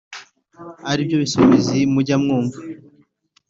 [0.91, 2.59] ari byo bisumizi mujya mwumva